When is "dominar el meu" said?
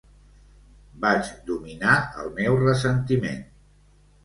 1.51-2.59